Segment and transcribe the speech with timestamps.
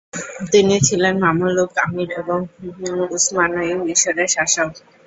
[0.51, 2.39] তিনি ছিলেন মামলুক আমির এবং
[3.15, 4.69] উসমানয়ি মিশর এর শাসক।